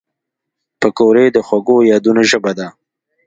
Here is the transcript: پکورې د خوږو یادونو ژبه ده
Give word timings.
پکورې 0.79 1.25
د 1.35 1.37
خوږو 1.47 1.77
یادونو 1.91 2.21
ژبه 2.31 2.51
ده 2.59 2.67